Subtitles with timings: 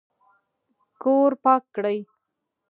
[1.01, 1.97] کور پاک کړئ